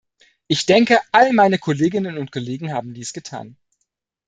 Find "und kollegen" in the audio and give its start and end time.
2.17-2.73